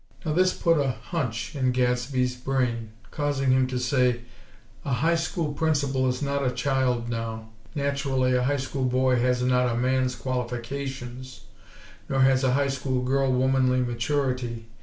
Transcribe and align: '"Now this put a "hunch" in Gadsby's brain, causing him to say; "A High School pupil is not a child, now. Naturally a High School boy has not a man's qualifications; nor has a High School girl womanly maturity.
'"Now 0.25 0.33
this 0.33 0.51
put 0.51 0.79
a 0.79 0.89
"hunch" 0.89 1.55
in 1.55 1.71
Gadsby's 1.71 2.35
brain, 2.35 2.89
causing 3.11 3.51
him 3.51 3.67
to 3.67 3.77
say; 3.77 4.21
"A 4.83 4.93
High 4.93 5.13
School 5.15 5.53
pupil 5.53 6.09
is 6.09 6.23
not 6.23 6.43
a 6.43 6.49
child, 6.49 7.07
now. 7.07 7.49
Naturally 7.75 8.33
a 8.33 8.41
High 8.41 8.57
School 8.57 8.85
boy 8.85 9.17
has 9.19 9.43
not 9.43 9.69
a 9.71 9.77
man's 9.77 10.15
qualifications; 10.15 11.41
nor 12.09 12.21
has 12.21 12.43
a 12.43 12.53
High 12.53 12.69
School 12.69 13.03
girl 13.03 13.31
womanly 13.31 13.81
maturity. 13.81 14.65